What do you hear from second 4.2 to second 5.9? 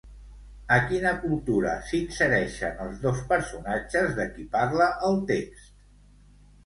de qui parla el text?